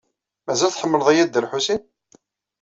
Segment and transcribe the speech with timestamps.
[0.47, 1.81] Mazal tḥemmleḍ-iyi a Dda Lḥusin?